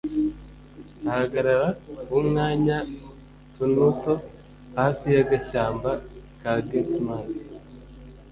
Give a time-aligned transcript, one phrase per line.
[1.09, 1.67] Ahagarara
[2.15, 2.77] wmwanya
[3.53, 4.13] tnuto
[4.77, 5.89] hafi y'agashyamba
[6.41, 7.35] ka Getsemani